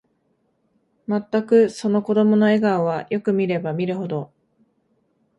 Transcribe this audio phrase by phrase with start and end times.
[1.05, 4.33] まったく、その子供の笑顔は、よく見れば見るほど、